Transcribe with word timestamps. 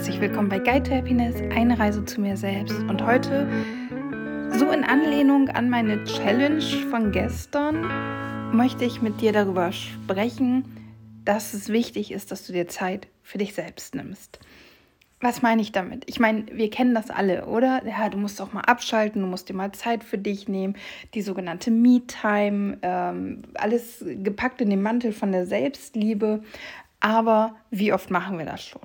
herzlich 0.00 0.22
willkommen 0.22 0.48
bei 0.48 0.58
Guide 0.58 0.88
to 0.88 0.94
Happiness, 0.94 1.34
eine 1.54 1.78
Reise 1.78 2.02
zu 2.06 2.22
mir 2.22 2.34
selbst. 2.34 2.78
Und 2.84 3.04
heute, 3.04 3.46
so 4.56 4.70
in 4.70 4.82
Anlehnung 4.82 5.50
an 5.50 5.68
meine 5.68 6.02
Challenge 6.04 6.62
von 6.90 7.12
gestern, 7.12 7.82
möchte 8.56 8.86
ich 8.86 9.02
mit 9.02 9.20
dir 9.20 9.34
darüber 9.34 9.72
sprechen, 9.72 10.64
dass 11.26 11.52
es 11.52 11.68
wichtig 11.68 12.12
ist, 12.12 12.30
dass 12.30 12.46
du 12.46 12.54
dir 12.54 12.66
Zeit 12.66 13.08
für 13.22 13.36
dich 13.36 13.52
selbst 13.52 13.94
nimmst. 13.94 14.40
Was 15.20 15.42
meine 15.42 15.60
ich 15.60 15.70
damit? 15.70 16.04
Ich 16.06 16.18
meine, 16.18 16.46
wir 16.50 16.70
kennen 16.70 16.94
das 16.94 17.10
alle, 17.10 17.44
oder? 17.44 17.86
Ja, 17.86 18.08
du 18.08 18.16
musst 18.16 18.40
auch 18.40 18.54
mal 18.54 18.62
abschalten, 18.62 19.20
du 19.20 19.28
musst 19.28 19.50
dir 19.50 19.54
mal 19.54 19.72
Zeit 19.72 20.02
für 20.02 20.16
dich 20.16 20.48
nehmen, 20.48 20.76
die 21.12 21.20
sogenannte 21.20 21.70
Me-Time, 21.70 22.78
ähm, 22.80 23.42
alles 23.52 24.02
gepackt 24.02 24.62
in 24.62 24.70
den 24.70 24.80
Mantel 24.80 25.12
von 25.12 25.30
der 25.30 25.44
Selbstliebe. 25.44 26.42
Aber 27.00 27.54
wie 27.70 27.92
oft 27.92 28.10
machen 28.10 28.38
wir 28.38 28.46
das 28.46 28.64
schon? 28.64 28.80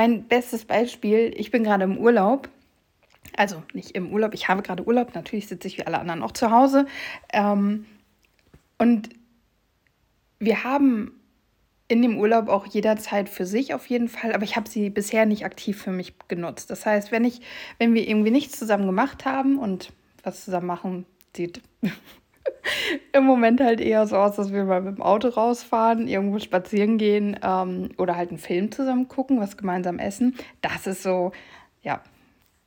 Mein 0.00 0.24
bestes 0.28 0.64
Beispiel, 0.64 1.30
ich 1.36 1.50
bin 1.50 1.62
gerade 1.62 1.84
im 1.84 1.98
Urlaub. 1.98 2.48
Also 3.36 3.62
nicht 3.74 3.90
im 3.90 4.10
Urlaub, 4.14 4.32
ich 4.32 4.48
habe 4.48 4.62
gerade 4.62 4.86
Urlaub. 4.86 5.14
Natürlich 5.14 5.46
sitze 5.46 5.68
ich 5.68 5.76
wie 5.76 5.86
alle 5.86 5.98
anderen 5.98 6.22
auch 6.22 6.32
zu 6.32 6.50
Hause. 6.50 6.86
Ähm, 7.34 7.84
und 8.78 9.10
wir 10.38 10.64
haben 10.64 11.20
in 11.86 12.00
dem 12.00 12.16
Urlaub 12.16 12.48
auch 12.48 12.64
jederzeit 12.64 13.28
für 13.28 13.44
sich 13.44 13.74
auf 13.74 13.88
jeden 13.88 14.08
Fall, 14.08 14.32
aber 14.32 14.44
ich 14.44 14.56
habe 14.56 14.70
sie 14.70 14.88
bisher 14.88 15.26
nicht 15.26 15.44
aktiv 15.44 15.82
für 15.82 15.92
mich 15.92 16.14
genutzt. 16.28 16.70
Das 16.70 16.86
heißt, 16.86 17.12
wenn 17.12 17.26
ich, 17.26 17.42
wenn 17.76 17.92
wir 17.92 18.08
irgendwie 18.08 18.30
nichts 18.30 18.58
zusammen 18.58 18.86
gemacht 18.86 19.26
haben 19.26 19.58
und 19.58 19.92
was 20.22 20.46
zusammen 20.46 20.66
machen, 20.66 21.04
sieht 21.36 21.60
im 23.12 23.24
Moment 23.24 23.60
halt 23.60 23.80
eher 23.80 24.06
so 24.06 24.16
aus, 24.16 24.36
dass 24.36 24.52
wir 24.52 24.64
mal 24.64 24.80
mit 24.80 24.96
dem 24.96 25.02
Auto 25.02 25.28
rausfahren, 25.28 26.08
irgendwo 26.08 26.38
spazieren 26.38 26.98
gehen 26.98 27.38
ähm, 27.42 27.90
oder 27.98 28.16
halt 28.16 28.30
einen 28.30 28.38
Film 28.38 28.72
zusammen 28.72 29.08
gucken, 29.08 29.40
was 29.40 29.56
gemeinsam 29.56 29.98
essen. 29.98 30.36
Das 30.60 30.86
ist 30.86 31.02
so, 31.02 31.32
ja, 31.82 32.02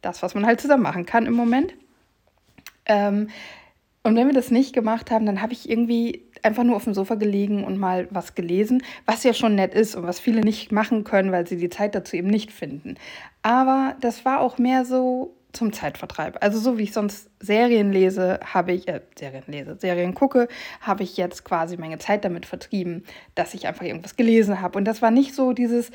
das, 0.02 0.22
was 0.22 0.36
man 0.36 0.46
halt 0.46 0.62
zusammen 0.62 0.84
machen 0.84 1.06
kann 1.06 1.26
im 1.26 1.34
Moment. 1.34 1.74
Ähm, 2.86 3.30
und 4.04 4.18
wenn 4.18 4.28
wir 4.28 4.34
das 4.34 4.52
nicht 4.52 4.74
gemacht 4.74 5.12
haben, 5.12 5.26
dann 5.26 5.42
habe 5.42 5.54
ich 5.54 5.70
irgendwie 5.70 6.26
einfach 6.42 6.66
nur 6.66 6.76
auf 6.76 6.84
dem 6.84 6.94
Sofa 6.94 7.16
gelegen 7.16 7.64
und 7.64 7.80
mal 7.80 8.08
was 8.12 8.36
gelesen, 8.36 8.84
was 9.06 9.24
ja 9.24 9.34
schon 9.34 9.56
nett 9.56 9.74
ist 9.74 9.96
und 9.96 10.06
was 10.06 10.20
viele 10.20 10.42
nicht 10.42 10.74
machen 10.74 11.06
können, 11.06 11.32
weil 11.32 11.48
sie 11.48 11.56
die 11.56 11.70
Zeit 11.70 11.96
dazu 11.96 12.18
eben 12.18 12.28
nicht 12.28 12.52
finden. 12.52 12.96
Aber 13.44 13.96
das 14.02 14.26
war 14.26 14.42
auch 14.42 14.58
mehr 14.58 14.84
so, 14.84 15.34
zum 15.54 15.72
Zeitvertreib. 15.72 16.44
Also 16.44 16.60
so 16.60 16.78
wie 16.78 16.84
ich 16.84 16.94
sonst 16.94 17.30
Serien 17.40 17.94
lese, 17.94 18.40
habe 18.44 18.74
ich, 18.74 18.88
äh, 18.88 19.02
Serien 19.18 19.44
lese, 19.48 19.78
Serien 19.80 20.14
gucke, 20.16 20.48
habe 20.82 21.04
ich 21.04 21.16
jetzt 21.16 21.46
quasi 21.46 21.78
meine 21.78 22.00
Zeit 22.00 22.26
damit 22.26 22.46
vertrieben, 22.46 23.06
dass 23.36 23.54
ich 23.54 23.68
einfach 23.68 23.86
irgendwas 23.86 24.16
gelesen 24.16 24.62
habe. 24.62 24.78
Und 24.78 24.86
das 24.86 25.02
war 25.02 25.12
nicht 25.12 25.36
so 25.36 25.54
dieses, 25.54 25.92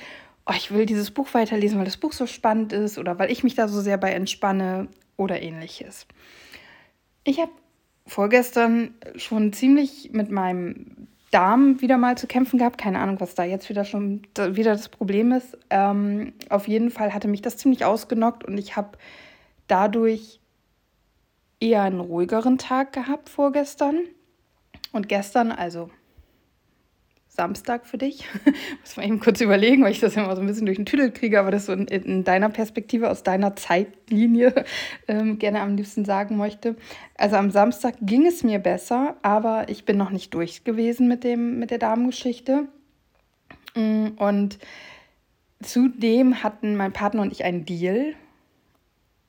oh, 0.46 0.54
ich 0.56 0.72
will 0.72 0.86
dieses 0.86 1.10
Buch 1.10 1.34
weiterlesen, 1.34 1.78
weil 1.78 1.84
das 1.84 1.96
Buch 1.96 2.12
so 2.12 2.26
spannend 2.26 2.72
ist 2.72 2.98
oder 2.98 3.18
weil 3.18 3.30
ich 3.30 3.42
mich 3.42 3.56
da 3.56 3.68
so 3.68 3.80
sehr 3.80 3.98
bei 3.98 4.12
entspanne 4.12 4.88
oder 5.16 5.42
ähnliches. 5.42 6.06
Ich 7.24 7.40
habe 7.40 7.52
vorgestern 8.06 8.94
schon 9.16 9.52
ziemlich 9.52 10.10
mit 10.12 10.30
meinem 10.30 11.08
Darm 11.30 11.82
wieder 11.82 11.98
mal 11.98 12.16
zu 12.16 12.26
kämpfen 12.26 12.58
gehabt. 12.58 12.78
Keine 12.78 13.00
Ahnung, 13.00 13.20
was 13.20 13.34
da 13.34 13.44
jetzt 13.44 13.68
wieder 13.68 13.84
schon 13.84 14.22
wieder 14.36 14.72
das 14.72 14.88
Problem 14.88 15.32
ist. 15.32 15.58
Ähm, 15.68 16.32
auf 16.48 16.68
jeden 16.68 16.90
Fall 16.90 17.12
hatte 17.12 17.28
mich 17.28 17.42
das 17.42 17.58
ziemlich 17.58 17.84
ausgenockt 17.84 18.44
und 18.44 18.56
ich 18.56 18.76
habe 18.76 18.96
dadurch 19.68 20.40
eher 21.60 21.82
einen 21.82 22.00
ruhigeren 22.00 22.58
Tag 22.58 22.92
gehabt 22.92 23.28
vorgestern. 23.28 24.00
Und 24.92 25.08
gestern, 25.08 25.52
also 25.52 25.90
Samstag 27.28 27.86
für 27.86 27.98
dich, 27.98 28.24
muss 28.80 28.96
man 28.96 29.06
eben 29.06 29.20
kurz 29.20 29.40
überlegen, 29.40 29.84
weil 29.84 29.92
ich 29.92 30.00
das 30.00 30.16
immer 30.16 30.34
so 30.34 30.40
ein 30.40 30.46
bisschen 30.48 30.66
durch 30.66 30.76
den 30.76 30.86
Tüdel 30.86 31.12
kriege, 31.12 31.38
aber 31.38 31.52
das 31.52 31.66
so 31.66 31.72
in, 31.72 31.86
in 31.86 32.24
deiner 32.24 32.48
Perspektive, 32.48 33.10
aus 33.10 33.22
deiner 33.22 33.54
Zeitlinie 33.54 34.64
ähm, 35.08 35.38
gerne 35.38 35.60
am 35.60 35.76
liebsten 35.76 36.04
sagen 36.04 36.36
möchte. 36.36 36.74
Also 37.16 37.36
am 37.36 37.50
Samstag 37.50 37.94
ging 38.00 38.26
es 38.26 38.42
mir 38.42 38.58
besser, 38.58 39.16
aber 39.22 39.68
ich 39.68 39.84
bin 39.84 39.96
noch 39.96 40.10
nicht 40.10 40.34
durch 40.34 40.64
gewesen 40.64 41.06
mit, 41.06 41.22
dem, 41.22 41.60
mit 41.60 41.70
der 41.70 41.78
Damengeschichte. 41.78 42.66
Mm, 43.76 44.08
und 44.16 44.58
zudem 45.62 46.42
hatten 46.42 46.76
mein 46.76 46.92
Partner 46.92 47.22
und 47.22 47.32
ich 47.32 47.44
einen 47.44 47.64
Deal 47.64 48.14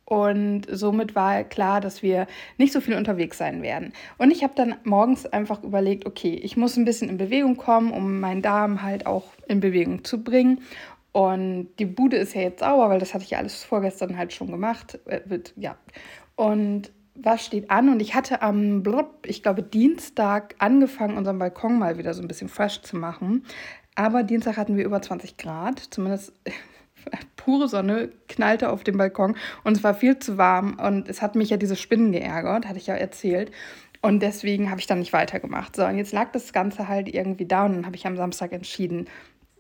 und 0.10 0.64
somit 0.72 1.14
war 1.14 1.44
klar, 1.44 1.82
dass 1.82 2.02
wir 2.02 2.26
nicht 2.58 2.74
so 2.74 2.82
viel 2.82 2.96
unterwegs 2.96 3.38
sein 3.38 3.62
werden. 3.62 3.94
Und 4.18 4.32
ich 4.32 4.44
habe 4.44 4.54
dann 4.56 4.76
morgens 4.84 5.28
einfach 5.28 5.64
überlegt, 5.64 6.08
okay, 6.08 6.34
ich 6.34 6.58
muss 6.58 6.78
ein 6.78 6.86
bisschen 6.86 7.10
in 7.10 7.18
Bewegung 7.18 7.58
kommen, 7.58 7.92
um 7.92 8.20
meinen 8.20 8.42
Darm 8.42 8.82
halt 8.82 9.06
auch 9.06 9.26
in 9.48 9.60
Bewegung 9.60 10.04
zu 10.04 10.24
bringen. 10.24 10.62
Und 11.12 11.70
die 11.78 11.86
Bude 11.86 12.18
ist 12.18 12.34
ja 12.34 12.42
jetzt 12.42 12.62
sauber, 12.62 12.90
weil 12.90 13.00
das 13.00 13.14
hatte 13.14 13.24
ich 13.24 13.30
ja 13.30 13.38
alles 13.38 13.64
vorgestern 13.64 14.18
halt 14.18 14.34
schon 14.34 14.50
gemacht. 14.50 15.00
Äh, 15.06 15.22
ja. 15.58 15.78
Und 16.36 16.92
was 17.14 17.46
steht 17.46 17.70
an? 17.70 17.90
Und 17.90 18.02
ich 18.02 18.16
hatte 18.16 18.42
am, 18.42 18.82
ich 19.28 19.44
glaube, 19.44 19.62
Dienstag 19.62 20.56
angefangen, 20.58 21.18
unseren 21.18 21.38
Balkon 21.38 21.78
mal 21.78 22.00
wieder 22.00 22.16
so 22.16 22.24
ein 22.24 22.28
bisschen 22.28 22.50
fresh 22.50 22.82
zu 22.82 22.98
machen. 22.98 23.46
Aber 23.94 24.24
Dienstag 24.24 24.58
hatten 24.58 24.76
wir 24.76 24.86
über 24.86 25.04
20 25.04 25.38
Grad, 25.38 25.80
zumindest 25.92 26.34
pure 27.36 27.68
Sonne 27.68 28.10
knallte 28.28 28.70
auf 28.70 28.84
dem 28.84 28.98
Balkon 28.98 29.36
und 29.64 29.78
es 29.78 29.84
war 29.84 29.94
viel 29.94 30.20
zu 30.20 30.38
warm 30.38 30.78
und 30.80 31.10
es 31.10 31.22
hat 31.22 31.36
mich 31.36 31.50
ja 31.50 31.58
diese 31.58 31.76
Spinnen 31.76 32.12
geärgert, 32.12 32.68
hatte 32.68 32.78
ich 32.78 32.88
ja 32.88 32.96
erzählt. 32.96 33.52
Und 34.02 34.22
deswegen 34.22 34.70
habe 34.70 34.80
ich 34.80 34.88
dann 34.88 35.00
nicht 35.00 35.12
weitergemacht. 35.12 35.76
So, 35.76 35.86
und 35.86 35.98
jetzt 35.98 36.14
lag 36.14 36.32
das 36.32 36.54
Ganze 36.54 36.88
halt 36.88 37.14
irgendwie 37.14 37.46
da 37.46 37.66
und 37.66 37.74
dann 37.74 37.86
habe 37.86 37.98
ich 37.98 38.08
am 38.08 38.16
Samstag 38.16 38.54
entschieden, 38.54 39.08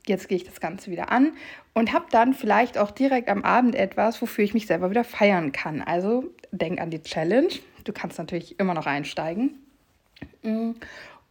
jetzt 0.07 0.29
gehe 0.29 0.37
ich 0.37 0.45
das 0.45 0.61
Ganze 0.61 0.91
wieder 0.91 1.11
an 1.11 1.33
und 1.73 1.93
habe 1.93 2.05
dann 2.11 2.33
vielleicht 2.33 2.77
auch 2.77 2.91
direkt 2.91 3.29
am 3.29 3.43
Abend 3.43 3.75
etwas, 3.75 4.21
wofür 4.21 4.43
ich 4.43 4.53
mich 4.53 4.65
selber 4.65 4.89
wieder 4.89 5.03
feiern 5.03 5.51
kann. 5.51 5.81
Also 5.81 6.23
denk 6.51 6.79
an 6.79 6.89
die 6.89 7.01
Challenge. 7.01 7.49
Du 7.83 7.93
kannst 7.93 8.17
natürlich 8.17 8.59
immer 8.59 8.73
noch 8.73 8.85
einsteigen. 8.85 9.51
Mm. 10.41 10.71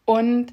Und 0.05 0.53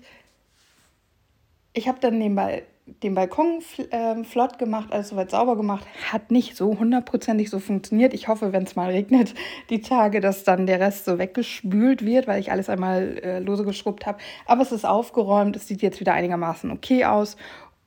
ich 1.73 1.87
habe 1.87 1.99
dann 1.99 2.17
nebenbei 2.17 2.63
den 2.85 3.15
Balkon 3.15 3.63
äh, 3.89 4.23
flott 4.23 4.59
gemacht, 4.59 4.91
alles 4.91 5.09
soweit 5.09 5.31
sauber 5.31 5.55
gemacht. 5.55 5.85
Hat 6.11 6.29
nicht 6.29 6.55
so 6.55 6.77
hundertprozentig 6.77 7.49
so 7.49 7.59
funktioniert. 7.59 8.13
Ich 8.13 8.27
hoffe, 8.27 8.53
wenn 8.53 8.63
es 8.63 8.75
mal 8.75 8.89
regnet, 8.91 9.33
die 9.69 9.81
Tage, 9.81 10.21
dass 10.21 10.43
dann 10.43 10.67
der 10.67 10.79
Rest 10.79 11.05
so 11.05 11.17
weggespült 11.17 12.05
wird, 12.05 12.27
weil 12.27 12.39
ich 12.39 12.51
alles 12.51 12.69
einmal 12.69 13.17
äh, 13.23 13.39
lose 13.39 13.63
geschrubbt 13.63 14.05
habe. 14.05 14.19
Aber 14.45 14.61
es 14.61 14.71
ist 14.71 14.85
aufgeräumt, 14.85 15.55
es 15.55 15.67
sieht 15.67 15.81
jetzt 15.81 15.99
wieder 15.99 16.13
einigermaßen 16.13 16.71
okay 16.71 17.05
aus. 17.05 17.37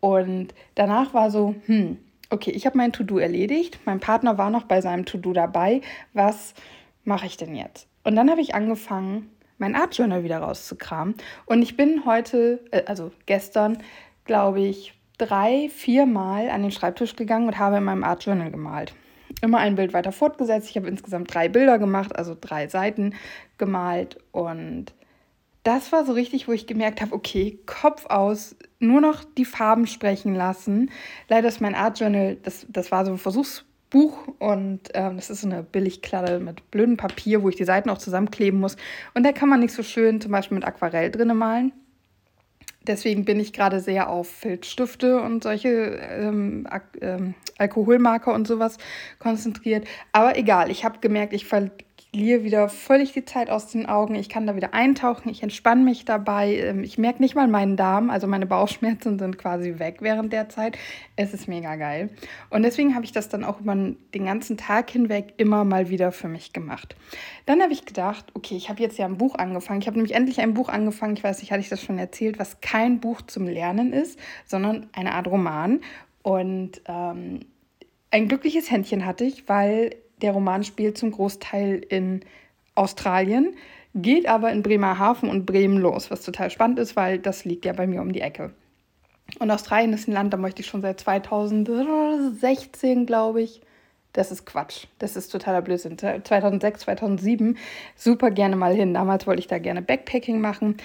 Und 0.01 0.49
danach 0.75 1.15
war 1.15 1.31
so, 1.31 1.55
hm, 1.67 1.99
okay, 2.31 2.51
ich 2.51 2.67
habe 2.67 2.77
mein 2.77 2.93
To-Do 2.93 3.19
erledigt. 3.19 3.79
Mein 3.85 4.01
Partner 4.01 4.37
war 4.37 4.51
noch 4.51 4.65
bei 4.65 4.81
seinem 4.81 5.05
To-Do 5.05 5.33
dabei. 5.33 5.81
Was 6.13 6.55
mache 7.05 7.27
ich 7.27 7.37
denn 7.37 7.55
jetzt? 7.55 7.87
Und 8.03 8.17
dann 8.17 8.31
habe 8.31 8.41
ich 8.41 8.55
angefangen, 8.55 9.31
mein 9.59 9.75
Art 9.75 9.97
Journal 9.97 10.25
wieder 10.25 10.39
rauszukramen. 10.39 11.15
Und 11.47 11.63
ich 11.63 11.77
bin 11.77 12.05
heute, 12.05 12.65
äh, 12.71 12.85
also 12.87 13.13
gestern, 13.27 13.79
glaube 14.29 14.61
ich, 14.61 14.95
drei, 15.19 15.69
vier 15.75 16.07
Mal 16.07 16.49
an 16.49 16.63
den 16.63 16.71
Schreibtisch 16.71 17.17
gegangen 17.17 17.49
und 17.49 17.59
habe 17.59 17.79
in 17.79 17.85
meinem 17.85 18.05
Art 18.05 18.25
Journal 18.25 18.53
gemalt. 18.53 18.95
Immer 19.43 19.59
ein 19.59 19.75
Bild 19.75 19.93
weiter 19.93 20.13
fortgesetzt. 20.13 20.71
Ich 20.71 20.77
habe 20.77 20.87
insgesamt 20.87 21.35
drei 21.35 21.49
Bilder 21.49 21.79
gemacht, 21.79 22.15
also 22.15 22.37
drei 22.41 22.69
Seiten 22.69 23.15
gemalt. 23.59 24.19
Und 24.31 24.95
das 25.65 25.93
war 25.93 26.07
so 26.07 26.13
richtig, 26.13 26.49
wo 26.49 26.53
ich 26.53 26.67
gemerkt 26.67 27.01
habe, 27.01 27.13
okay, 27.13 27.59
Kopf 27.67 28.07
aus, 28.07 28.57
nur 28.79 29.01
noch 29.01 29.25
die 29.25 29.45
Farben 29.45 29.87
sprechen 29.87 30.35
lassen. 30.35 30.91
Leider 31.29 31.49
ist 31.49 31.61
mein 31.61 31.75
Art 31.75 31.99
Journal, 31.99 32.37
das, 32.37 32.67
das 32.69 32.91
war 32.93 33.05
so 33.05 33.13
ein 33.13 33.19
Versuchsbuch 33.19 34.29
und 34.39 34.81
ähm, 34.95 35.17
das 35.17 35.31
ist 35.31 35.41
so 35.43 35.49
eine 35.49 35.63
Billigkladde 35.63 36.39
mit 36.39 36.71
blödem 36.71 36.97
Papier, 36.97 37.43
wo 37.43 37.49
ich 37.49 37.57
die 37.57 37.65
Seiten 37.65 37.91
auch 37.91 37.99
zusammenkleben 37.99 38.61
muss. 38.61 38.77
Und 39.15 39.25
da 39.25 39.33
kann 39.33 39.49
man 39.49 39.61
nicht 39.61 39.75
so 39.75 39.83
schön 39.83 40.21
zum 40.21 40.33
Beispiel 40.33 40.55
mit 40.55 40.65
Aquarell 40.65 41.11
drinne 41.11 41.35
malen. 41.35 41.73
Deswegen 42.89 43.25
bin 43.25 43.39
ich 43.39 43.53
gerade 43.53 43.81
sehr 43.81 44.09
auf 44.09 44.29
Filzstifte 44.29 45.21
und 45.21 45.43
solche 45.43 45.69
ähm, 45.69 46.67
ähm, 47.01 47.35
Alkoholmarker 47.59 48.33
und 48.33 48.49
sowas 48.49 48.79
konzentriert. 49.19 49.87
Aber 50.13 50.37
egal, 50.37 50.71
ich 50.71 50.85
habe 50.85 50.99
gemerkt, 51.01 51.35
ich 51.35 51.45
verliere 52.11 52.43
wieder 52.43 52.69
völlig 52.69 53.13
die 53.13 53.25
Zeit 53.25 53.51
aus 53.51 53.67
den 53.67 53.87
Augen. 53.87 54.15
Ich 54.15 54.29
kann 54.29 54.47
da 54.47 54.57
wieder 54.57 54.73
eintauchen, 54.73 55.29
ich 55.31 55.43
entspanne 55.43 55.83
mich 55.83 56.05
dabei. 56.05 56.57
Ähm, 56.57 56.83
ich 56.83 56.97
merke 56.97 57.23
nicht 57.23 57.35
mal 57.35 57.49
meinen 57.49 57.77
Darm, 57.77 58.11
also 58.11 58.27
meine 58.27 58.47
Bauchschmerzen 58.47 59.19
sind 59.19 59.37
quasi 59.37 59.79
weg 59.79 59.99
während 60.01 60.33
der 60.33 60.49
Zeit. 60.49 60.79
Es 61.17 61.35
ist 61.35 61.49
mega 61.49 61.77
geil. 61.77 62.09
Und 62.49 62.63
deswegen 62.63 62.95
habe 62.95 63.05
ich 63.05 63.13
das 63.13 63.29
dann 63.29 63.45
auch 63.45 63.61
über 63.61 63.75
den 63.75 64.25
ganzen 64.25 64.57
Tag 64.57 64.91
hinweg 64.91 65.35
immer 65.37 65.65
mal 65.65 65.91
wieder 65.91 66.11
für 66.11 66.29
mich 66.29 66.53
gemacht. 66.53 66.97
Dann 67.45 67.61
habe 67.61 67.73
ich 67.73 67.85
gedacht, 67.85 68.27
okay, 68.35 68.57
ich 68.57 68.71
habe 68.71 68.83
jetzt 68.83 68.99
ja 68.99 69.05
ein 69.05 69.19
Buch 69.19 69.35
angefangen. 69.35 69.81
Ich 69.81 69.87
habe 69.87 69.99
nämlich 69.99 70.15
endlich 70.15 70.41
ein 70.41 70.55
Buch 70.55 70.71
angefangen, 70.71 71.15
ich 71.15 71.25
weiß 71.25 71.41
nicht, 71.41 71.53
hatte 71.53 71.61
ich 71.61 71.69
das 71.69 71.83
schon 71.83 71.99
erzählt, 71.99 72.39
was 72.39 72.61
kein 72.61 73.01
Buch 73.01 73.21
zum 73.23 73.47
Lernen 73.47 73.93
ist, 73.93 74.19
sondern 74.47 74.87
eine 74.93 75.15
Art 75.15 75.27
Roman. 75.27 75.81
Und 76.23 76.81
ähm, 76.87 77.41
ein 78.11 78.29
glückliches 78.29 78.71
Händchen 78.71 79.05
hatte 79.05 79.25
ich, 79.25 79.49
weil 79.49 79.95
der 80.23 80.33
Roman 80.33 80.65
spielt 80.65 80.99
zum 80.99 81.11
Großteil 81.11 81.85
in 81.89 82.21
Australien, 82.75 83.55
geht 83.95 84.29
aber 84.29 84.53
in 84.53 84.63
Bremerhaven 84.63 85.29
und 85.29 85.47
Bremen 85.47 85.79
los, 85.79 86.11
was 86.11 86.23
total 86.23 86.51
spannend 86.51 86.79
ist, 86.79 86.97
weil 86.97 87.19
das 87.19 87.45
liegt 87.45 87.65
ja 87.65 87.73
bei 87.73 87.87
mir 87.87 88.03
um 88.03 88.13
die 88.13 88.21
Ecke. 88.21 88.53
Und 89.39 89.51
Australien 89.51 89.93
ist 89.93 90.09
ein 90.09 90.13
Land, 90.13 90.33
da 90.33 90.39
möchte 90.39 90.63
ich 90.63 90.69
schon 90.69 90.81
seit 90.81 91.01
2016, 91.01 93.07
glaube 93.07 93.43
ich. 93.43 93.61
Das 94.15 94.33
ist 94.33 94.47
Quatsch. 94.47 94.87
Das 94.99 95.17
ist 95.17 95.29
totaler 95.29 95.61
Blödsinn. 95.63 95.99
2006, 95.99 96.81
2007 96.81 97.59
super 97.95 98.31
gerne 98.31 98.57
mal 98.57 98.75
hin. 98.75 98.95
Damals 98.95 99.27
wollte 99.27 99.41
ich 99.41 99.49
da 99.49 99.59
gerne 99.59 99.83
Backpacking 99.83 100.41
machen. 100.41 100.79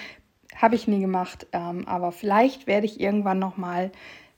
Habe 0.55 0.75
ich 0.75 0.87
nie 0.87 0.99
gemacht. 0.99 1.47
Ähm, 1.53 1.87
aber 1.87 2.11
vielleicht 2.11 2.67
werde 2.67 2.85
ich 2.85 2.99
irgendwann 2.99 3.39
noch 3.39 3.55
mal 3.55 3.91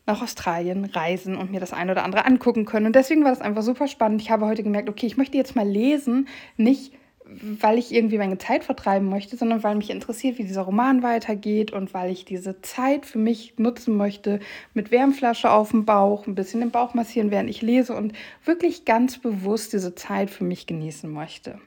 nach 0.06 0.22
Australien 0.22 0.86
reisen 0.86 1.36
und 1.36 1.52
mir 1.52 1.60
das 1.60 1.74
eine 1.74 1.92
oder 1.92 2.04
andere 2.04 2.26
angucken 2.26 2.66
können. 2.66 2.86
Und 2.86 2.96
deswegen 2.96 3.24
war 3.24 3.32
das 3.32 3.42
einfach 3.42 3.64
super 3.64 3.88
spannend. 3.88 4.22
Ich 4.22 4.30
habe 4.30 4.46
heute 4.46 4.64
gemerkt, 4.64 4.90
okay, 4.90 5.08
ich 5.08 5.18
möchte 5.18 5.38
jetzt 5.38 5.56
mal 5.56 5.68
lesen, 5.68 6.28
nicht 6.58 6.94
weil 7.28 7.80
ich 7.80 7.94
irgendwie 7.94 8.18
meine 8.18 8.38
Zeit 8.38 8.64
vertreiben 8.64 9.10
möchte, 9.10 9.36
sondern 9.36 9.64
weil 9.64 9.76
mich 9.76 9.90
interessiert, 9.90 10.38
wie 10.38 10.44
dieser 10.44 10.62
Roman 10.62 11.02
weitergeht 11.02 11.72
und 11.72 11.94
weil 11.94 12.12
ich 12.12 12.26
diese 12.26 12.62
Zeit 12.62 13.06
für 13.06 13.18
mich 13.18 13.56
nutzen 13.58 13.98
möchte, 13.98 14.40
mit 14.74 14.92
Wärmflasche 14.92 15.50
auf 15.52 15.72
dem 15.72 15.86
Bauch, 15.86 16.28
ein 16.28 16.36
bisschen 16.36 16.60
den 16.60 16.72
Bauch 16.72 16.94
massieren, 16.94 17.32
während 17.32 17.50
ich 17.50 17.62
lese 17.62 17.96
und 17.96 18.14
wirklich 18.44 18.86
ganz 18.86 19.18
bewusst 19.18 19.74
diese 19.74 19.96
Zeit 19.96 20.30
für 20.30 20.44
mich 20.44 20.68
genießen 20.68 21.12
möchte. 21.12 21.60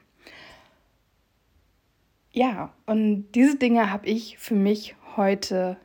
Ja, 2.31 2.71
und 2.85 3.31
diese 3.33 3.57
Dinge 3.57 3.91
habe 3.91 4.07
ich 4.07 4.37
für 4.37 4.55
mich 4.55 4.95
heute 5.17 5.77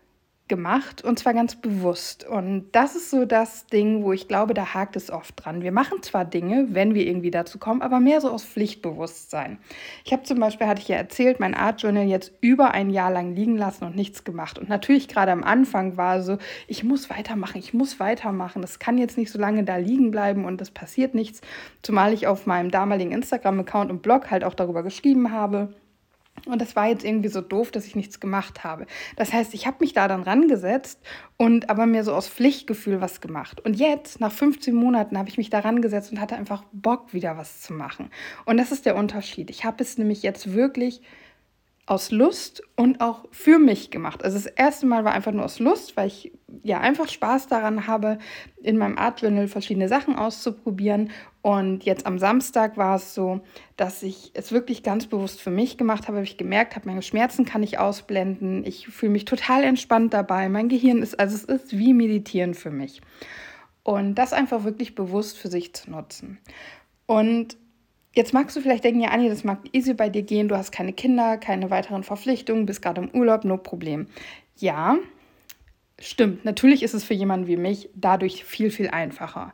gemacht 0.46 1.02
und 1.02 1.18
zwar 1.18 1.32
ganz 1.32 1.56
bewusst. 1.56 2.24
Und 2.24 2.66
das 2.72 2.94
ist 2.94 3.10
so 3.10 3.24
das 3.24 3.66
Ding, 3.66 4.04
wo 4.04 4.12
ich 4.12 4.28
glaube, 4.28 4.52
da 4.52 4.74
hakt 4.74 4.94
es 4.94 5.10
oft 5.10 5.34
dran. 5.36 5.62
Wir 5.62 5.72
machen 5.72 6.02
zwar 6.02 6.26
Dinge, 6.26 6.66
wenn 6.70 6.94
wir 6.94 7.06
irgendwie 7.06 7.30
dazu 7.30 7.58
kommen, 7.58 7.80
aber 7.80 7.98
mehr 7.98 8.20
so 8.20 8.30
aus 8.30 8.44
Pflichtbewusstsein. 8.44 9.58
Ich 10.04 10.12
habe 10.12 10.22
zum 10.24 10.38
Beispiel, 10.38 10.66
hatte 10.66 10.82
ich 10.82 10.88
ja 10.88 10.96
erzählt, 10.96 11.40
mein 11.40 11.54
Art 11.54 11.80
Journal 11.80 12.06
jetzt 12.06 12.32
über 12.42 12.72
ein 12.72 12.90
Jahr 12.90 13.10
lang 13.10 13.34
liegen 13.34 13.56
lassen 13.56 13.84
und 13.84 13.96
nichts 13.96 14.24
gemacht. 14.24 14.58
Und 14.58 14.68
natürlich 14.68 15.08
gerade 15.08 15.32
am 15.32 15.42
Anfang 15.44 15.96
war 15.96 16.22
so, 16.22 16.36
ich 16.68 16.84
muss 16.84 17.08
weitermachen, 17.08 17.58
ich 17.58 17.72
muss 17.72 17.98
weitermachen. 17.98 18.60
Das 18.60 18.78
kann 18.78 18.98
jetzt 18.98 19.16
nicht 19.16 19.30
so 19.30 19.38
lange 19.38 19.64
da 19.64 19.76
liegen 19.76 20.10
bleiben 20.10 20.44
und 20.44 20.60
es 20.60 20.70
passiert 20.70 21.14
nichts. 21.14 21.40
Zumal 21.80 22.12
ich 22.12 22.26
auf 22.26 22.46
meinem 22.46 22.70
damaligen 22.70 23.12
Instagram-Account 23.12 23.90
und 23.90 24.02
Blog 24.02 24.30
halt 24.30 24.44
auch 24.44 24.54
darüber 24.54 24.82
geschrieben 24.82 25.32
habe 25.32 25.74
und 26.46 26.60
das 26.60 26.76
war 26.76 26.88
jetzt 26.88 27.04
irgendwie 27.04 27.28
so 27.28 27.40
doof, 27.40 27.70
dass 27.70 27.86
ich 27.86 27.96
nichts 27.96 28.20
gemacht 28.20 28.64
habe. 28.64 28.86
Das 29.16 29.32
heißt, 29.32 29.54
ich 29.54 29.66
habe 29.66 29.78
mich 29.80 29.94
da 29.94 30.08
dann 30.08 30.22
rangesetzt 30.22 31.00
und 31.36 31.70
aber 31.70 31.86
mir 31.86 32.04
so 32.04 32.14
aus 32.14 32.28
Pflichtgefühl 32.28 33.00
was 33.00 33.20
gemacht. 33.20 33.60
Und 33.60 33.74
jetzt, 33.74 34.20
nach 34.20 34.32
15 34.32 34.74
Monaten, 34.74 35.16
habe 35.16 35.28
ich 35.28 35.38
mich 35.38 35.48
da 35.48 35.60
rangesetzt 35.60 36.12
und 36.12 36.20
hatte 36.20 36.36
einfach 36.36 36.64
Bock, 36.72 37.14
wieder 37.14 37.36
was 37.38 37.62
zu 37.62 37.72
machen. 37.72 38.10
Und 38.44 38.58
das 38.58 38.72
ist 38.72 38.84
der 38.84 38.96
Unterschied. 38.96 39.48
Ich 39.48 39.64
habe 39.64 39.82
es 39.82 39.96
nämlich 39.96 40.22
jetzt 40.22 40.52
wirklich 40.52 41.00
aus 41.86 42.10
Lust 42.10 42.62
und 42.76 43.02
auch 43.02 43.26
für 43.30 43.58
mich 43.58 43.90
gemacht. 43.90 44.24
Also 44.24 44.38
das 44.38 44.46
erste 44.46 44.86
Mal 44.86 45.04
war 45.04 45.12
einfach 45.12 45.32
nur 45.32 45.44
aus 45.44 45.58
Lust, 45.58 45.96
weil 45.96 46.06
ich 46.06 46.32
ja 46.62 46.80
einfach 46.80 47.08
Spaß 47.08 47.46
daran 47.48 47.86
habe, 47.86 48.18
in 48.62 48.78
meinem 48.78 48.96
Art 48.96 49.20
Journal 49.20 49.48
verschiedene 49.48 49.88
Sachen 49.88 50.16
auszuprobieren. 50.16 51.10
Und 51.42 51.84
jetzt 51.84 52.06
am 52.06 52.18
Samstag 52.18 52.78
war 52.78 52.96
es 52.96 53.14
so, 53.14 53.40
dass 53.76 54.02
ich 54.02 54.30
es 54.32 54.50
wirklich 54.50 54.82
ganz 54.82 55.06
bewusst 55.06 55.42
für 55.42 55.50
mich 55.50 55.76
gemacht 55.76 56.08
habe. 56.08 56.22
Ich 56.22 56.38
gemerkt 56.38 56.74
habe, 56.74 56.88
meine 56.88 57.02
Schmerzen 57.02 57.44
kann 57.44 57.62
ich 57.62 57.78
ausblenden. 57.78 58.64
Ich 58.64 58.88
fühle 58.88 59.12
mich 59.12 59.26
total 59.26 59.62
entspannt 59.62 60.14
dabei. 60.14 60.48
Mein 60.48 60.70
Gehirn 60.70 61.02
ist, 61.02 61.20
also 61.20 61.34
es 61.34 61.44
ist 61.44 61.76
wie 61.76 61.92
Meditieren 61.92 62.54
für 62.54 62.70
mich. 62.70 63.02
Und 63.82 64.14
das 64.14 64.32
einfach 64.32 64.64
wirklich 64.64 64.94
bewusst 64.94 65.36
für 65.36 65.48
sich 65.48 65.74
zu 65.74 65.90
nutzen. 65.90 66.38
Und 67.04 67.58
Jetzt 68.14 68.32
magst 68.32 68.56
du 68.56 68.60
vielleicht 68.60 68.84
denken, 68.84 69.00
ja, 69.00 69.10
Anni, 69.10 69.28
das 69.28 69.42
mag 69.42 69.58
easy 69.72 69.92
bei 69.92 70.08
dir 70.08 70.22
gehen, 70.22 70.48
du 70.48 70.56
hast 70.56 70.70
keine 70.70 70.92
Kinder, 70.92 71.36
keine 71.36 71.70
weiteren 71.70 72.04
Verpflichtungen, 72.04 72.64
bist 72.64 72.80
gerade 72.80 73.00
im 73.00 73.10
Urlaub, 73.10 73.44
no 73.44 73.56
Problem. 73.56 74.06
Ja, 74.56 74.96
stimmt. 75.98 76.44
Natürlich 76.44 76.82
ist 76.84 76.94
es 76.94 77.02
für 77.02 77.14
jemanden 77.14 77.48
wie 77.48 77.56
mich 77.56 77.90
dadurch 77.94 78.44
viel, 78.44 78.70
viel 78.70 78.88
einfacher. 78.88 79.52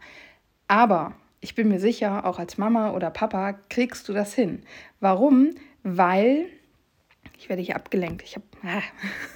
Aber 0.68 1.14
ich 1.40 1.54
bin 1.54 1.68
mir 1.68 1.80
sicher, 1.80 2.26
auch 2.26 2.38
als 2.38 2.58
Mama 2.58 2.92
oder 2.92 3.10
Papa 3.10 3.54
kriegst 3.70 4.08
du 4.08 4.12
das 4.12 4.34
hin. 4.34 4.62
Warum? 5.00 5.54
Weil 5.82 6.46
ich 7.38 7.48
werde 7.48 7.62
hier 7.62 7.76
abgelenkt. 7.76 8.22
Ich 8.22 8.36
habe 8.36 8.44
ah, 8.62 8.82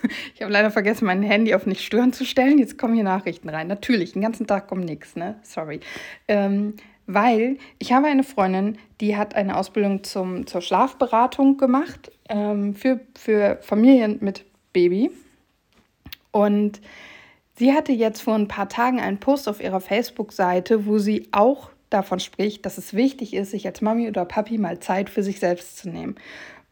hab 0.40 0.50
leider 0.50 0.70
vergessen, 0.70 1.06
mein 1.06 1.22
Handy 1.22 1.54
auf 1.54 1.64
nicht 1.64 1.82
stören 1.82 2.12
zu 2.12 2.26
stellen. 2.26 2.58
Jetzt 2.58 2.76
kommen 2.76 2.94
hier 2.94 3.04
Nachrichten 3.04 3.48
rein. 3.48 3.66
Natürlich, 3.68 4.12
den 4.12 4.20
ganzen 4.20 4.46
Tag 4.46 4.68
kommt 4.68 4.84
nichts, 4.84 5.16
ne? 5.16 5.40
Sorry. 5.42 5.80
Ähm, 6.28 6.74
weil 7.06 7.58
ich 7.78 7.92
habe 7.92 8.06
eine 8.06 8.24
Freundin, 8.24 8.78
die 9.00 9.16
hat 9.16 9.34
eine 9.34 9.56
Ausbildung 9.56 10.04
zum, 10.04 10.46
zur 10.46 10.60
Schlafberatung 10.60 11.56
gemacht 11.56 12.10
ähm, 12.28 12.74
für, 12.74 13.00
für 13.16 13.58
Familien 13.62 14.18
mit 14.20 14.44
Baby. 14.72 15.10
Und 16.30 16.80
sie 17.56 17.72
hatte 17.72 17.92
jetzt 17.92 18.22
vor 18.22 18.34
ein 18.34 18.48
paar 18.48 18.68
Tagen 18.68 19.00
einen 19.00 19.20
Post 19.20 19.48
auf 19.48 19.62
ihrer 19.62 19.80
Facebook-Seite, 19.80 20.86
wo 20.86 20.98
sie 20.98 21.28
auch 21.32 21.70
davon 21.90 22.20
spricht, 22.20 22.66
dass 22.66 22.78
es 22.78 22.94
wichtig 22.94 23.34
ist, 23.34 23.52
sich 23.52 23.66
als 23.66 23.80
Mami 23.80 24.08
oder 24.08 24.24
Papi 24.24 24.58
mal 24.58 24.80
Zeit 24.80 25.10
für 25.10 25.22
sich 25.22 25.38
selbst 25.38 25.78
zu 25.78 25.88
nehmen. 25.88 26.16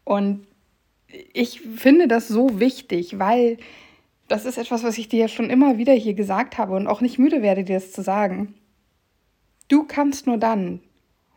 Und 0.03 0.45
ich 1.33 1.61
finde 1.61 2.07
das 2.07 2.27
so 2.27 2.59
wichtig, 2.59 3.19
weil 3.19 3.57
das 4.27 4.45
ist 4.45 4.57
etwas, 4.57 4.83
was 4.83 4.97
ich 4.97 5.09
dir 5.09 5.19
ja 5.19 5.27
schon 5.27 5.49
immer 5.49 5.77
wieder 5.77 5.93
hier 5.93 6.13
gesagt 6.13 6.57
habe 6.57 6.75
und 6.75 6.87
auch 6.87 7.01
nicht 7.01 7.19
müde 7.19 7.41
werde, 7.41 7.63
dir 7.63 7.75
das 7.75 7.91
zu 7.91 8.01
sagen. 8.01 8.55
Du 9.73 9.85
kannst 9.85 10.27
nur 10.27 10.37
dann 10.37 10.81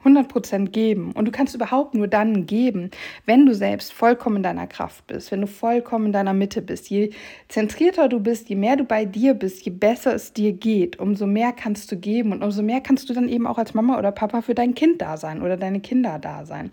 100% 0.04 0.68
geben 0.68 1.12
und 1.12 1.24
du 1.24 1.32
kannst 1.32 1.54
überhaupt 1.54 1.94
nur 1.94 2.06
dann 2.06 2.44
geben, 2.44 2.90
wenn 3.24 3.46
du 3.46 3.54
selbst 3.54 3.94
vollkommen 3.94 4.36
in 4.36 4.42
deiner 4.42 4.66
Kraft 4.66 5.06
bist, 5.06 5.32
wenn 5.32 5.40
du 5.40 5.46
vollkommen 5.46 6.08
in 6.08 6.12
deiner 6.12 6.34
Mitte 6.34 6.60
bist. 6.60 6.90
Je 6.90 7.12
zentrierter 7.48 8.10
du 8.10 8.20
bist, 8.20 8.50
je 8.50 8.56
mehr 8.56 8.76
du 8.76 8.84
bei 8.84 9.06
dir 9.06 9.32
bist, 9.32 9.64
je 9.64 9.72
besser 9.72 10.14
es 10.14 10.34
dir 10.34 10.52
geht, 10.52 10.98
umso 10.98 11.26
mehr 11.26 11.52
kannst 11.52 11.90
du 11.90 11.96
geben 11.96 12.32
und 12.32 12.42
umso 12.42 12.60
mehr 12.60 12.82
kannst 12.82 13.08
du 13.08 13.14
dann 13.14 13.30
eben 13.30 13.46
auch 13.46 13.56
als 13.56 13.72
Mama 13.72 13.98
oder 13.98 14.12
Papa 14.12 14.42
für 14.42 14.54
dein 14.54 14.74
Kind 14.74 15.00
da 15.00 15.16
sein 15.16 15.40
oder 15.40 15.56
deine 15.56 15.80
Kinder 15.80 16.18
da 16.18 16.44
sein. 16.44 16.72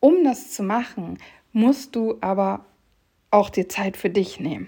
Um 0.00 0.24
das 0.24 0.50
zu 0.50 0.64
machen, 0.64 1.18
musst 1.52 1.94
du 1.94 2.18
aber 2.22 2.64
auch 3.30 3.50
dir 3.50 3.68
Zeit 3.68 3.96
für 3.96 4.10
dich 4.10 4.40
nehmen. 4.40 4.66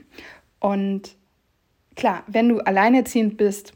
Und 0.61 1.17
klar, 1.97 2.23
wenn 2.29 2.49
du 2.49 2.61
alleinerziehend 2.61 3.37
bist, 3.37 3.73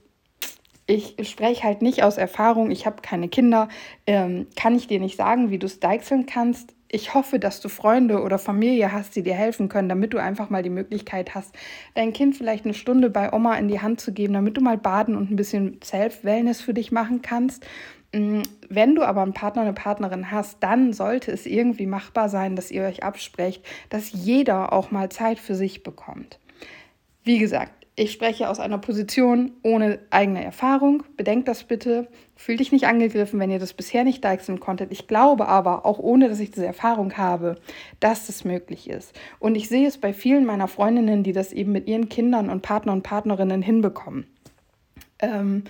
ich 0.86 1.16
spreche 1.28 1.62
halt 1.62 1.82
nicht 1.82 2.02
aus 2.02 2.18
Erfahrung, 2.18 2.70
ich 2.70 2.86
habe 2.86 3.00
keine 3.00 3.28
Kinder, 3.28 3.68
ähm, 4.06 4.46
kann 4.56 4.76
ich 4.76 4.86
dir 4.86 5.00
nicht 5.00 5.16
sagen, 5.16 5.50
wie 5.50 5.58
du 5.58 5.66
es 5.66 5.80
deichseln 5.80 6.26
kannst. 6.26 6.74
Ich 6.90 7.14
hoffe, 7.14 7.38
dass 7.38 7.60
du 7.60 7.68
Freunde 7.68 8.22
oder 8.22 8.38
Familie 8.38 8.92
hast, 8.92 9.16
die 9.16 9.22
dir 9.22 9.34
helfen 9.34 9.68
können, 9.68 9.88
damit 9.88 10.12
du 10.12 10.18
einfach 10.18 10.50
mal 10.50 10.62
die 10.62 10.70
Möglichkeit 10.70 11.34
hast, 11.34 11.54
dein 11.94 12.12
Kind 12.12 12.36
vielleicht 12.36 12.66
eine 12.66 12.74
Stunde 12.74 13.10
bei 13.10 13.32
Oma 13.32 13.56
in 13.56 13.68
die 13.68 13.80
Hand 13.80 14.00
zu 14.00 14.12
geben, 14.12 14.34
damit 14.34 14.56
du 14.56 14.60
mal 14.60 14.78
baden 14.78 15.16
und 15.16 15.30
ein 15.30 15.36
bisschen 15.36 15.80
Self-Wellness 15.82 16.60
für 16.60 16.74
dich 16.74 16.92
machen 16.92 17.22
kannst. 17.22 17.66
Mm, 18.14 18.42
wenn 18.68 18.94
du 18.94 19.02
aber 19.02 19.22
einen 19.22 19.32
Partner, 19.32 19.62
eine 19.62 19.72
Partnerin 19.72 20.30
hast, 20.30 20.62
dann 20.62 20.92
sollte 20.92 21.32
es 21.32 21.46
irgendwie 21.46 21.86
machbar 21.86 22.28
sein, 22.28 22.54
dass 22.54 22.70
ihr 22.70 22.84
euch 22.84 23.02
absprecht, 23.02 23.64
dass 23.88 24.12
jeder 24.12 24.72
auch 24.72 24.90
mal 24.90 25.08
Zeit 25.08 25.38
für 25.38 25.54
sich 25.54 25.82
bekommt. 25.82 26.38
Wie 27.24 27.38
gesagt, 27.38 27.83
ich 27.96 28.10
spreche 28.10 28.48
aus 28.48 28.58
einer 28.58 28.78
Position 28.78 29.52
ohne 29.62 30.00
eigene 30.10 30.44
Erfahrung. 30.44 31.04
Bedenkt 31.16 31.46
das 31.46 31.62
bitte. 31.62 32.08
Fühl 32.34 32.56
dich 32.56 32.72
nicht 32.72 32.88
angegriffen, 32.88 33.38
wenn 33.38 33.50
ihr 33.50 33.60
das 33.60 33.72
bisher 33.72 34.02
nicht 34.02 34.24
deichseln 34.24 34.58
konntet. 34.58 34.90
Ich 34.90 35.06
glaube 35.06 35.46
aber, 35.46 35.86
auch 35.86 36.00
ohne 36.00 36.28
dass 36.28 36.40
ich 36.40 36.50
diese 36.50 36.66
Erfahrung 36.66 37.16
habe, 37.16 37.56
dass 38.00 38.26
das 38.26 38.44
möglich 38.44 38.90
ist. 38.90 39.12
Und 39.38 39.54
ich 39.54 39.68
sehe 39.68 39.86
es 39.86 39.98
bei 39.98 40.12
vielen 40.12 40.44
meiner 40.44 40.66
Freundinnen, 40.66 41.22
die 41.22 41.32
das 41.32 41.52
eben 41.52 41.70
mit 41.70 41.86
ihren 41.86 42.08
Kindern 42.08 42.50
und 42.50 42.62
Partner 42.62 42.92
und 42.92 43.04
Partnerinnen 43.04 43.62
hinbekommen. 43.62 44.26
Ähm, 45.20 45.62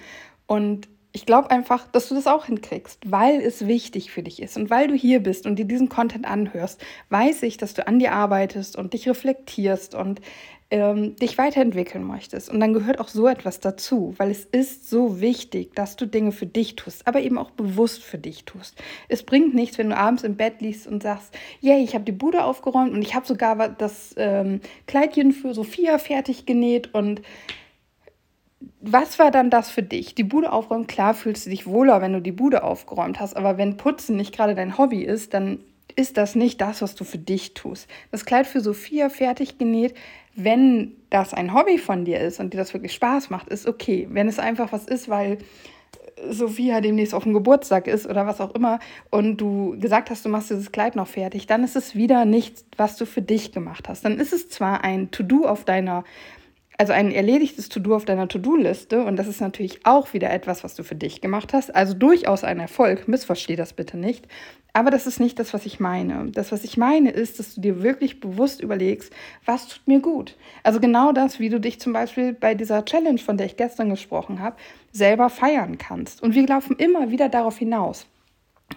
und 0.46 0.88
ich 1.16 1.26
glaube 1.26 1.52
einfach, 1.52 1.86
dass 1.86 2.08
du 2.08 2.16
das 2.16 2.26
auch 2.26 2.46
hinkriegst, 2.46 3.08
weil 3.08 3.40
es 3.40 3.68
wichtig 3.68 4.10
für 4.10 4.24
dich 4.24 4.42
ist 4.42 4.56
und 4.56 4.68
weil 4.68 4.88
du 4.88 4.94
hier 4.94 5.22
bist 5.22 5.46
und 5.46 5.56
dir 5.56 5.64
diesen 5.64 5.88
Content 5.88 6.26
anhörst, 6.26 6.84
weiß 7.10 7.44
ich, 7.44 7.56
dass 7.56 7.72
du 7.72 7.86
an 7.86 8.00
dir 8.00 8.12
arbeitest 8.12 8.76
und 8.76 8.94
dich 8.94 9.08
reflektierst 9.08 9.94
und 9.94 10.20
ähm, 10.74 11.14
dich 11.14 11.38
weiterentwickeln 11.38 12.02
möchtest. 12.02 12.50
Und 12.50 12.58
dann 12.58 12.74
gehört 12.74 12.98
auch 12.98 13.06
so 13.06 13.28
etwas 13.28 13.60
dazu, 13.60 14.12
weil 14.16 14.32
es 14.32 14.44
ist 14.44 14.90
so 14.90 15.20
wichtig, 15.20 15.72
dass 15.76 15.94
du 15.94 16.04
Dinge 16.04 16.32
für 16.32 16.46
dich 16.46 16.74
tust, 16.74 17.06
aber 17.06 17.20
eben 17.20 17.38
auch 17.38 17.52
bewusst 17.52 18.02
für 18.02 18.18
dich 18.18 18.44
tust. 18.44 18.82
Es 19.08 19.22
bringt 19.22 19.54
nichts, 19.54 19.78
wenn 19.78 19.90
du 19.90 19.96
abends 19.96 20.24
im 20.24 20.36
Bett 20.36 20.60
liegst 20.60 20.88
und 20.88 21.00
sagst, 21.00 21.32
yay, 21.60 21.80
ich 21.84 21.94
habe 21.94 22.04
die 22.04 22.10
Bude 22.10 22.42
aufgeräumt 22.42 22.92
und 22.92 23.02
ich 23.02 23.14
habe 23.14 23.24
sogar 23.24 23.68
das 23.68 24.16
ähm, 24.16 24.60
Kleidchen 24.88 25.30
für 25.30 25.54
Sophia 25.54 25.98
fertig 25.98 26.44
genäht 26.44 26.92
und 26.92 27.22
was 28.80 29.20
war 29.20 29.30
dann 29.30 29.50
das 29.50 29.70
für 29.70 29.82
dich? 29.82 30.16
Die 30.16 30.24
Bude 30.24 30.50
aufräumen, 30.50 30.88
klar 30.88 31.14
fühlst 31.14 31.46
du 31.46 31.50
dich 31.50 31.66
wohler, 31.66 32.02
wenn 32.02 32.14
du 32.14 32.20
die 32.20 32.32
Bude 32.32 32.64
aufgeräumt 32.64 33.20
hast, 33.20 33.36
aber 33.36 33.58
wenn 33.58 33.76
Putzen 33.76 34.16
nicht 34.16 34.34
gerade 34.34 34.56
dein 34.56 34.76
Hobby 34.76 35.04
ist, 35.04 35.34
dann 35.34 35.60
ist 35.96 36.16
das 36.16 36.34
nicht 36.34 36.60
das, 36.60 36.82
was 36.82 36.94
du 36.94 37.04
für 37.04 37.18
dich 37.18 37.54
tust. 37.54 37.88
Das 38.10 38.24
Kleid 38.24 38.46
für 38.46 38.60
Sophia 38.60 39.08
fertig 39.08 39.58
genäht, 39.58 39.94
wenn 40.34 40.96
das 41.10 41.34
ein 41.34 41.54
Hobby 41.54 41.78
von 41.78 42.04
dir 42.04 42.20
ist 42.20 42.40
und 42.40 42.52
dir 42.52 42.58
das 42.58 42.74
wirklich 42.74 42.92
Spaß 42.92 43.30
macht, 43.30 43.48
ist 43.48 43.68
okay. 43.68 44.08
Wenn 44.10 44.28
es 44.28 44.38
einfach 44.38 44.72
was 44.72 44.86
ist, 44.86 45.08
weil 45.08 45.38
Sophia 46.28 46.80
demnächst 46.80 47.14
auf 47.14 47.24
dem 47.24 47.34
Geburtstag 47.34 47.86
ist 47.86 48.06
oder 48.06 48.26
was 48.26 48.40
auch 48.40 48.54
immer 48.54 48.78
und 49.10 49.36
du 49.36 49.78
gesagt 49.78 50.10
hast, 50.10 50.24
du 50.24 50.28
machst 50.28 50.50
dieses 50.50 50.72
Kleid 50.72 50.96
noch 50.96 51.06
fertig, 51.08 51.46
dann 51.46 51.64
ist 51.64 51.76
es 51.76 51.94
wieder 51.94 52.24
nichts, 52.24 52.64
was 52.76 52.96
du 52.96 53.06
für 53.06 53.22
dich 53.22 53.52
gemacht 53.52 53.88
hast. 53.88 54.04
Dann 54.04 54.18
ist 54.18 54.32
es 54.32 54.48
zwar 54.48 54.84
ein 54.84 55.10
To-Do 55.10 55.46
auf 55.46 55.64
deiner 55.64 56.04
also 56.76 56.92
ein 56.92 57.12
erledigtes 57.12 57.68
To-Do 57.68 57.94
auf 57.94 58.04
deiner 58.04 58.28
To-Do-Liste 58.28 59.04
und 59.04 59.16
das 59.16 59.28
ist 59.28 59.40
natürlich 59.40 59.86
auch 59.86 60.12
wieder 60.12 60.30
etwas, 60.30 60.64
was 60.64 60.74
du 60.74 60.82
für 60.82 60.96
dich 60.96 61.20
gemacht 61.20 61.52
hast. 61.52 61.74
Also 61.74 61.94
durchaus 61.94 62.42
ein 62.42 62.58
Erfolg, 62.58 63.06
missversteh 63.06 63.56
das 63.56 63.72
bitte 63.72 63.96
nicht. 63.96 64.26
Aber 64.72 64.90
das 64.90 65.06
ist 65.06 65.20
nicht 65.20 65.38
das, 65.38 65.54
was 65.54 65.66
ich 65.66 65.78
meine. 65.78 66.32
Das, 66.32 66.50
was 66.50 66.64
ich 66.64 66.76
meine, 66.76 67.10
ist, 67.10 67.38
dass 67.38 67.54
du 67.54 67.60
dir 67.60 67.82
wirklich 67.84 68.18
bewusst 68.18 68.60
überlegst, 68.60 69.12
was 69.44 69.68
tut 69.68 69.86
mir 69.86 70.00
gut. 70.00 70.36
Also 70.64 70.80
genau 70.80 71.12
das, 71.12 71.38
wie 71.38 71.48
du 71.48 71.60
dich 71.60 71.78
zum 71.78 71.92
Beispiel 71.92 72.32
bei 72.32 72.54
dieser 72.54 72.84
Challenge, 72.84 73.18
von 73.18 73.36
der 73.36 73.46
ich 73.46 73.56
gestern 73.56 73.90
gesprochen 73.90 74.40
habe, 74.40 74.56
selber 74.90 75.30
feiern 75.30 75.78
kannst. 75.78 76.24
Und 76.24 76.34
wir 76.34 76.44
laufen 76.48 76.74
immer 76.76 77.10
wieder 77.10 77.28
darauf 77.28 77.56
hinaus. 77.56 78.06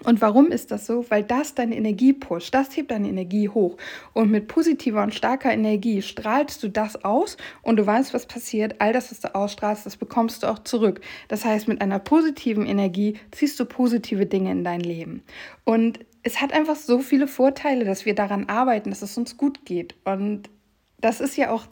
Und 0.03 0.21
warum 0.21 0.51
ist 0.51 0.71
das 0.71 0.85
so? 0.85 1.05
Weil 1.09 1.23
das 1.23 1.55
deine 1.55 1.75
Energie 1.75 2.13
pusht, 2.13 2.53
das 2.53 2.75
hebt 2.77 2.91
deine 2.91 3.09
Energie 3.09 3.49
hoch. 3.49 3.77
Und 4.13 4.31
mit 4.31 4.47
positiver 4.47 5.01
und 5.03 5.13
starker 5.13 5.51
Energie 5.51 6.01
strahlst 6.01 6.61
du 6.63 6.69
das 6.69 7.03
aus 7.03 7.37
und 7.61 7.77
du 7.77 7.85
weißt, 7.85 8.13
was 8.13 8.25
passiert. 8.25 8.75
All 8.79 8.93
das, 8.93 9.11
was 9.11 9.19
du 9.21 9.33
ausstrahlst, 9.33 9.85
das 9.85 9.97
bekommst 9.97 10.43
du 10.43 10.47
auch 10.47 10.59
zurück. 10.59 11.01
Das 11.27 11.45
heißt, 11.45 11.67
mit 11.67 11.81
einer 11.81 11.99
positiven 11.99 12.65
Energie 12.65 13.15
ziehst 13.31 13.59
du 13.59 13.65
positive 13.65 14.25
Dinge 14.25 14.51
in 14.51 14.63
dein 14.63 14.81
Leben. 14.81 15.23
Und 15.63 15.99
es 16.23 16.41
hat 16.41 16.53
einfach 16.53 16.75
so 16.75 16.99
viele 16.99 17.27
Vorteile, 17.27 17.85
dass 17.85 18.05
wir 18.05 18.15
daran 18.15 18.49
arbeiten, 18.49 18.89
dass 18.89 19.01
es 19.01 19.17
uns 19.17 19.37
gut 19.37 19.65
geht. 19.65 19.95
Und 20.03 20.49
das 20.99 21.21
ist 21.21 21.37
ja 21.37 21.51
auch 21.51 21.65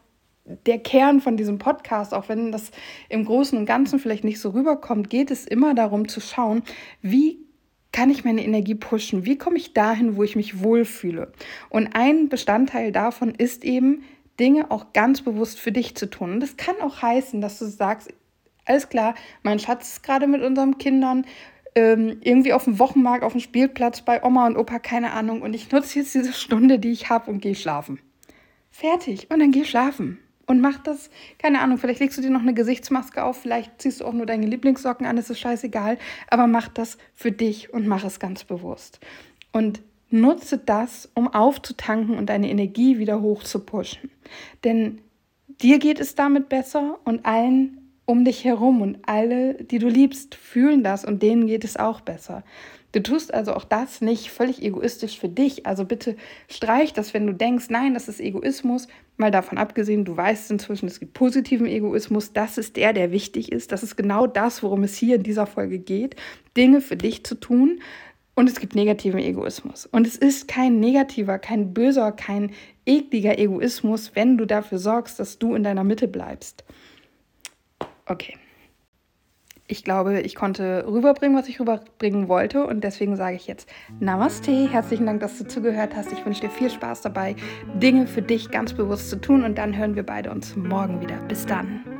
der 0.45 0.79
Kern 0.79 1.21
von 1.21 1.37
diesem 1.37 1.57
Podcast, 1.57 2.13
auch 2.13 2.29
wenn 2.29 2.51
das 2.51 2.71
im 3.09 3.25
Großen 3.25 3.57
und 3.57 3.65
Ganzen 3.65 3.99
vielleicht 3.99 4.23
nicht 4.23 4.39
so 4.39 4.49
rüberkommt, 4.49 5.09
geht 5.09 5.31
es 5.31 5.45
immer 5.45 5.73
darum 5.73 6.07
zu 6.07 6.19
schauen, 6.19 6.63
wie 7.01 7.44
kann 7.95 8.09
ich 8.09 8.25
meine 8.25 8.43
Energie 8.43 8.75
pushen? 8.75 9.23
Wie 9.23 9.37
komme 9.37 9.55
ich 9.55 9.71
dahin, 9.71 10.17
wo 10.17 10.23
ich 10.23 10.35
mich 10.35 10.61
wohlfühle? 10.61 11.31
Und 11.69 11.95
ein 11.95 12.27
Bestandteil 12.27 12.91
davon 12.91 13.33
ist 13.33 13.63
eben, 13.63 14.03
Dinge 14.37 14.69
auch 14.69 14.91
ganz 14.91 15.21
bewusst 15.21 15.61
für 15.61 15.71
dich 15.71 15.95
zu 15.95 16.09
tun. 16.09 16.33
Und 16.33 16.39
das 16.41 16.57
kann 16.57 16.75
auch 16.81 17.01
heißen, 17.01 17.39
dass 17.39 17.57
du 17.57 17.67
sagst, 17.67 18.13
alles 18.65 18.89
klar, 18.89 19.15
mein 19.43 19.59
Schatz 19.59 19.93
ist 19.93 20.03
gerade 20.03 20.27
mit 20.27 20.41
unseren 20.41 20.77
Kindern 20.77 21.25
ähm, 21.73 22.17
irgendwie 22.19 22.51
auf 22.51 22.65
dem 22.65 22.79
Wochenmarkt, 22.79 23.23
auf 23.23 23.31
dem 23.31 23.39
Spielplatz 23.39 24.01
bei 24.01 24.21
Oma 24.25 24.45
und 24.45 24.57
Opa, 24.57 24.79
keine 24.79 25.13
Ahnung. 25.13 25.41
Und 25.41 25.53
ich 25.53 25.71
nutze 25.71 25.99
jetzt 25.99 26.13
diese 26.13 26.33
Stunde, 26.33 26.79
die 26.79 26.91
ich 26.91 27.09
habe 27.09 27.31
und 27.31 27.39
gehe 27.39 27.55
schlafen. 27.55 27.99
Fertig. 28.71 29.31
Und 29.31 29.39
dann 29.39 29.51
geh 29.51 29.63
schlafen 29.63 30.19
und 30.47 30.61
mach 30.61 30.77
das, 30.77 31.09
keine 31.39 31.61
Ahnung, 31.61 31.77
vielleicht 31.77 31.99
legst 31.99 32.17
du 32.17 32.21
dir 32.21 32.29
noch 32.29 32.41
eine 32.41 32.53
Gesichtsmaske 32.53 33.23
auf, 33.23 33.37
vielleicht 33.37 33.81
ziehst 33.81 34.01
du 34.01 34.05
auch 34.05 34.13
nur 34.13 34.25
deine 34.25 34.45
Lieblingssocken 34.45 35.05
an, 35.05 35.15
das 35.15 35.29
ist 35.29 35.39
scheißegal, 35.39 35.97
aber 36.29 36.47
mach 36.47 36.67
das 36.67 36.97
für 37.13 37.31
dich 37.31 37.73
und 37.73 37.87
mach 37.87 38.03
es 38.03 38.19
ganz 38.19 38.43
bewusst. 38.43 38.99
Und 39.51 39.81
nutze 40.09 40.57
das, 40.57 41.09
um 41.13 41.27
aufzutanken 41.27 42.17
und 42.17 42.27
deine 42.27 42.49
Energie 42.49 42.99
wieder 42.99 43.21
hoch 43.21 43.43
zu 43.43 43.59
pushen. 43.59 44.11
Denn 44.63 45.01
dir 45.61 45.79
geht 45.79 45.99
es 45.99 46.15
damit 46.15 46.49
besser 46.49 46.99
und 47.05 47.25
allen 47.25 47.81
um 48.05 48.23
dich 48.23 48.43
herum 48.43 48.81
und 48.81 48.99
alle, 49.07 49.55
die 49.55 49.79
du 49.79 49.87
liebst, 49.87 50.35
fühlen 50.35 50.83
das 50.83 51.05
und 51.05 51.23
denen 51.23 51.47
geht 51.47 51.63
es 51.63 51.75
auch 51.75 52.01
besser. 52.01 52.43
Du 52.95 53.03
tust 53.03 53.33
also 53.33 53.53
auch 53.53 53.65
das 53.65 53.99
nicht 53.99 54.31
völlig 54.31 54.63
egoistisch 54.63 55.19
für 55.19 55.27
dich. 55.27 55.65
Also 55.65 55.83
bitte 55.83 56.15
streich 56.47 56.93
das, 56.93 57.13
wenn 57.13 57.27
du 57.27 57.33
denkst, 57.33 57.65
nein, 57.67 57.93
das 57.93 58.07
ist 58.07 58.21
Egoismus. 58.21 58.87
Mal 59.17 59.31
davon 59.31 59.57
abgesehen, 59.57 60.05
du 60.05 60.15
weißt 60.15 60.49
inzwischen, 60.49 60.87
es 60.87 61.01
gibt 61.01 61.13
positiven 61.13 61.67
Egoismus. 61.67 62.31
Das 62.31 62.57
ist 62.57 62.77
der, 62.77 62.93
der 62.93 63.11
wichtig 63.11 63.51
ist. 63.51 63.73
Das 63.73 63.83
ist 63.83 63.97
genau 63.97 64.27
das, 64.27 64.63
worum 64.63 64.83
es 64.83 64.95
hier 64.95 65.17
in 65.17 65.23
dieser 65.23 65.45
Folge 65.45 65.77
geht. 65.77 66.15
Dinge 66.55 66.79
für 66.79 66.95
dich 66.95 67.25
zu 67.25 67.35
tun. 67.35 67.81
Und 68.33 68.49
es 68.49 68.61
gibt 68.61 68.75
negativen 68.75 69.19
Egoismus. 69.19 69.85
Und 69.87 70.07
es 70.07 70.15
ist 70.15 70.47
kein 70.47 70.79
negativer, 70.79 71.37
kein 71.37 71.73
böser, 71.73 72.13
kein 72.13 72.51
ekliger 72.85 73.37
Egoismus, 73.37 74.11
wenn 74.13 74.37
du 74.37 74.45
dafür 74.45 74.77
sorgst, 74.77 75.19
dass 75.19 75.37
du 75.37 75.53
in 75.53 75.63
deiner 75.63 75.83
Mitte 75.83 76.07
bleibst. 76.07 76.63
Okay 78.05 78.35
ich 79.67 79.83
glaube, 79.83 80.21
ich 80.21 80.35
konnte 80.35 80.85
rüberbringen, 80.87 81.37
was 81.37 81.47
ich 81.47 81.59
rüberbringen 81.59 82.27
wollte. 82.27 82.65
Und 82.65 82.83
deswegen 82.83 83.15
sage 83.15 83.35
ich 83.35 83.47
jetzt 83.47 83.69
Namaste. 83.99 84.69
Herzlichen 84.71 85.05
Dank, 85.05 85.21
dass 85.21 85.37
du 85.37 85.47
zugehört 85.47 85.95
hast. 85.95 86.11
Ich 86.11 86.25
wünsche 86.25 86.41
dir 86.41 86.49
viel 86.49 86.69
Spaß 86.69 87.01
dabei, 87.01 87.35
Dinge 87.75 88.07
für 88.07 88.21
dich 88.21 88.51
ganz 88.51 88.73
bewusst 88.73 89.09
zu 89.09 89.19
tun. 89.19 89.43
Und 89.43 89.57
dann 89.57 89.75
hören 89.75 89.95
wir 89.95 90.03
beide 90.03 90.31
uns 90.31 90.55
morgen 90.55 91.01
wieder. 91.01 91.17
Bis 91.27 91.45
dann. 91.45 91.94